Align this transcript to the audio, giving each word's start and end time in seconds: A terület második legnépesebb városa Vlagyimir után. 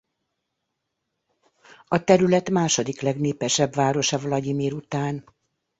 A 1.87 2.03
terület 2.03 2.49
második 2.49 3.01
legnépesebb 3.01 3.73
városa 3.73 4.17
Vlagyimir 4.17 4.73
után. 4.73 5.25